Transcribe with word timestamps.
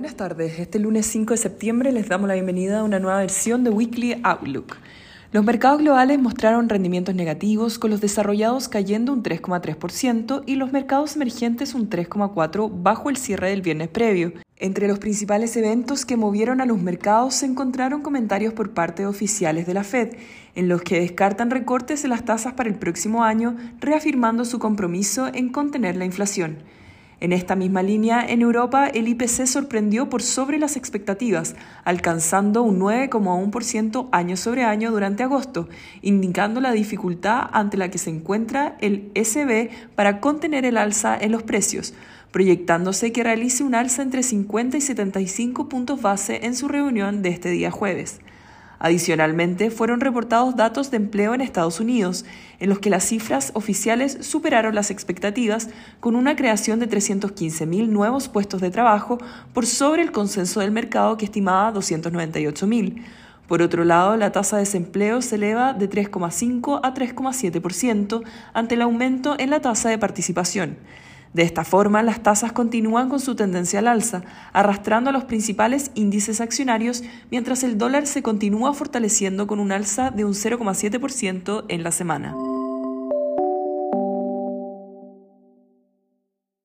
Buenas 0.00 0.16
tardes. 0.16 0.58
Este 0.58 0.78
lunes 0.78 1.04
5 1.04 1.34
de 1.34 1.36
septiembre 1.36 1.92
les 1.92 2.08
damos 2.08 2.26
la 2.26 2.32
bienvenida 2.32 2.80
a 2.80 2.84
una 2.84 2.98
nueva 2.98 3.18
versión 3.18 3.64
de 3.64 3.68
Weekly 3.68 4.18
Outlook. 4.22 4.78
Los 5.30 5.44
mercados 5.44 5.80
globales 5.82 6.18
mostraron 6.18 6.70
rendimientos 6.70 7.14
negativos, 7.14 7.78
con 7.78 7.90
los 7.90 8.00
desarrollados 8.00 8.70
cayendo 8.70 9.12
un 9.12 9.22
3,3% 9.22 10.42
y 10.46 10.54
los 10.54 10.72
mercados 10.72 11.16
emergentes 11.16 11.74
un 11.74 11.90
3,4% 11.90 12.70
bajo 12.82 13.10
el 13.10 13.18
cierre 13.18 13.50
del 13.50 13.60
viernes 13.60 13.88
previo. 13.88 14.32
Entre 14.56 14.88
los 14.88 14.98
principales 14.98 15.54
eventos 15.58 16.06
que 16.06 16.16
movieron 16.16 16.62
a 16.62 16.64
los 16.64 16.80
mercados 16.80 17.34
se 17.34 17.44
encontraron 17.44 18.00
comentarios 18.00 18.54
por 18.54 18.72
parte 18.72 19.02
de 19.02 19.08
oficiales 19.08 19.66
de 19.66 19.74
la 19.74 19.84
Fed, 19.84 20.16
en 20.54 20.70
los 20.70 20.80
que 20.80 21.00
descartan 21.00 21.50
recortes 21.50 22.04
en 22.04 22.10
las 22.10 22.24
tasas 22.24 22.54
para 22.54 22.70
el 22.70 22.76
próximo 22.76 23.22
año, 23.22 23.54
reafirmando 23.80 24.46
su 24.46 24.58
compromiso 24.58 25.28
en 25.34 25.50
contener 25.50 25.96
la 25.96 26.06
inflación. 26.06 26.56
En 27.20 27.34
esta 27.34 27.54
misma 27.54 27.82
línea, 27.82 28.24
en 28.26 28.40
Europa 28.40 28.86
el 28.86 29.06
IPC 29.06 29.44
sorprendió 29.44 30.08
por 30.08 30.22
sobre 30.22 30.58
las 30.58 30.76
expectativas, 30.76 31.54
alcanzando 31.84 32.62
un 32.62 32.80
9,1% 32.80 34.08
año 34.10 34.38
sobre 34.38 34.64
año 34.64 34.90
durante 34.90 35.22
agosto, 35.22 35.68
indicando 36.00 36.62
la 36.62 36.72
dificultad 36.72 37.42
ante 37.52 37.76
la 37.76 37.90
que 37.90 37.98
se 37.98 38.08
encuentra 38.08 38.78
el 38.80 39.12
SB 39.14 39.68
para 39.94 40.20
contener 40.20 40.64
el 40.64 40.78
alza 40.78 41.14
en 41.20 41.32
los 41.32 41.42
precios, 41.42 41.92
proyectándose 42.30 43.12
que 43.12 43.22
realice 43.22 43.64
un 43.64 43.74
alza 43.74 44.00
entre 44.00 44.22
50 44.22 44.78
y 44.78 44.80
75 44.80 45.68
puntos 45.68 46.00
base 46.00 46.46
en 46.46 46.56
su 46.56 46.68
reunión 46.68 47.20
de 47.20 47.28
este 47.28 47.50
día 47.50 47.70
jueves. 47.70 48.20
Adicionalmente, 48.82 49.70
fueron 49.70 50.00
reportados 50.00 50.56
datos 50.56 50.90
de 50.90 50.96
empleo 50.96 51.34
en 51.34 51.42
Estados 51.42 51.80
Unidos, 51.80 52.24
en 52.60 52.70
los 52.70 52.78
que 52.78 52.88
las 52.88 53.04
cifras 53.04 53.50
oficiales 53.52 54.16
superaron 54.22 54.74
las 54.74 54.90
expectativas 54.90 55.68
con 56.00 56.16
una 56.16 56.34
creación 56.34 56.80
de 56.80 56.88
315.000 56.88 57.88
nuevos 57.88 58.28
puestos 58.28 58.62
de 58.62 58.70
trabajo 58.70 59.18
por 59.52 59.66
sobre 59.66 60.00
el 60.00 60.12
consenso 60.12 60.60
del 60.60 60.70
mercado 60.70 61.18
que 61.18 61.26
estimaba 61.26 61.74
298.000. 61.74 63.04
Por 63.46 63.60
otro 63.60 63.84
lado, 63.84 64.16
la 64.16 64.32
tasa 64.32 64.56
de 64.56 64.62
desempleo 64.62 65.20
se 65.20 65.34
eleva 65.34 65.74
de 65.74 65.90
3,5 65.90 66.80
a 66.82 66.94
3,7% 66.94 68.22
ante 68.54 68.76
el 68.76 68.82
aumento 68.82 69.34
en 69.38 69.50
la 69.50 69.60
tasa 69.60 69.90
de 69.90 69.98
participación. 69.98 70.78
De 71.32 71.42
esta 71.42 71.64
forma, 71.64 72.02
las 72.02 72.22
tasas 72.22 72.52
continúan 72.52 73.08
con 73.08 73.20
su 73.20 73.36
tendencia 73.36 73.78
al 73.78 73.86
alza, 73.86 74.22
arrastrando 74.52 75.10
a 75.10 75.12
los 75.12 75.24
principales 75.24 75.92
índices 75.94 76.40
accionarios, 76.40 77.04
mientras 77.30 77.62
el 77.62 77.78
dólar 77.78 78.06
se 78.06 78.22
continúa 78.22 78.74
fortaleciendo 78.74 79.46
con 79.46 79.60
un 79.60 79.70
alza 79.70 80.10
de 80.10 80.24
un 80.24 80.32
0,7% 80.32 81.64
en 81.68 81.82
la 81.84 81.92
semana. 81.92 82.34